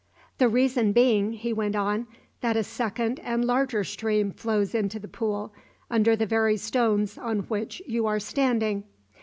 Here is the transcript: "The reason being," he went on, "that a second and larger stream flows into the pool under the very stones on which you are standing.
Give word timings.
"The 0.39 0.49
reason 0.49 0.93
being," 0.93 1.33
he 1.33 1.53
went 1.53 1.75
on, 1.75 2.07
"that 2.39 2.57
a 2.57 2.63
second 2.63 3.19
and 3.19 3.45
larger 3.45 3.83
stream 3.83 4.31
flows 4.31 4.73
into 4.73 4.97
the 4.97 5.07
pool 5.07 5.53
under 5.91 6.15
the 6.15 6.25
very 6.25 6.57
stones 6.57 7.19
on 7.19 7.41
which 7.41 7.83
you 7.85 8.07
are 8.07 8.19
standing. 8.19 8.85